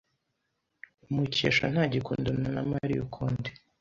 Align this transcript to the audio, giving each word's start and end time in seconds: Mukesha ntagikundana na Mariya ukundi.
Mukesha 1.13 1.65
ntagikundana 1.73 2.47
na 2.55 2.61
Mariya 2.71 3.01
ukundi. 3.07 3.49